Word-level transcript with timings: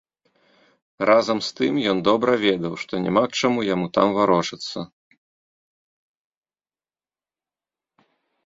Разам 1.09 1.39
з 1.47 1.51
тым 1.57 1.73
ён 1.91 1.97
добра 2.09 2.31
ведаў, 2.45 2.73
што 2.83 2.93
няма 3.05 3.23
к 3.33 3.41
чаму 3.41 3.67
яму 3.67 3.91
там 3.99 4.15
варочацца. 4.15 4.87